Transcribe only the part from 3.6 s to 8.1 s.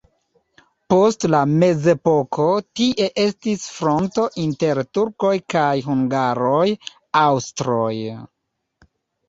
fronto inter turkoj kaj hungaroj-aŭstroj.